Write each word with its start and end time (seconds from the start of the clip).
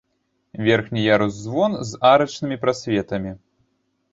Верхні 0.67 1.03
ярус-звон 1.15 1.71
з 1.91 2.01
арачнымі 2.13 2.57
прасветамі. 2.65 3.31